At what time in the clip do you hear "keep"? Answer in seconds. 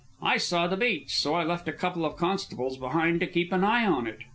3.27-3.51